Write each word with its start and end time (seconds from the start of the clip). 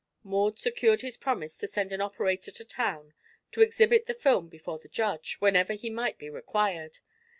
Maud 0.23 0.57
secured 0.57 1.01
his 1.01 1.15
promise 1.15 1.55
to 1.59 1.67
send 1.67 1.93
an 1.93 2.01
operator 2.01 2.49
to 2.49 2.65
town, 2.65 3.13
to 3.51 3.61
exhibit 3.61 4.07
the 4.07 4.15
film 4.15 4.49
before 4.49 4.79
the 4.79 4.87
judge, 4.89 5.35
whenever 5.37 5.73
he 5.73 5.91
might 5.91 6.17
be 6.17 6.27
required. 6.27 6.97